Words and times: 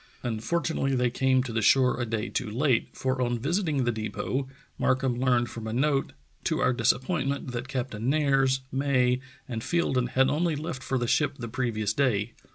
Unfortunately 0.23 0.95
they 0.95 1.11
came 1.11 1.43
to 1.43 1.53
the 1.53 1.61
shore 1.61 1.99
a 2.01 2.07
day 2.07 2.27
too 2.27 2.49
late, 2.49 2.89
for 2.91 3.21
on 3.21 3.37
visiting 3.37 3.83
the 3.83 3.91
depot 3.91 4.47
Markham 4.79 5.19
learned 5.19 5.51
from 5.51 5.67
a 5.67 5.73
note 5.73 6.13
to 6.43 6.59
our 6.59 6.73
disappointment 6.73 7.51
that 7.51 7.67
Captain 7.67 8.09
Nares, 8.09 8.61
May, 8.71 9.19
and 9.47 9.61
Fielden 9.61 10.07
had 10.07 10.27
only 10.27 10.55
left 10.55 10.81
for 10.81 10.97
the 10.97 11.05
ship 11.07 11.35
the 11.37 11.47
previous 11.47 11.93
day. 11.93 12.33